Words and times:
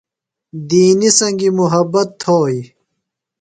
دینیۡ 0.69 1.13
سنگیۡ 1.19 1.55
محبت 1.59 2.07
تھوئی 2.21 2.59